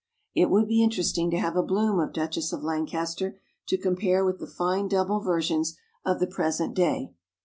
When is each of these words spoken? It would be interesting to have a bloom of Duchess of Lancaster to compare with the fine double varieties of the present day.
It 0.33 0.49
would 0.49 0.67
be 0.67 0.81
interesting 0.81 1.29
to 1.29 1.37
have 1.37 1.55
a 1.55 1.61
bloom 1.61 1.99
of 1.99 2.11
Duchess 2.11 2.51
of 2.51 2.63
Lancaster 2.63 3.39
to 3.67 3.77
compare 3.77 4.25
with 4.25 4.39
the 4.39 4.47
fine 4.47 4.87
double 4.87 5.19
varieties 5.19 5.77
of 6.03 6.19
the 6.19 6.25
present 6.25 6.73
day. 6.73 7.13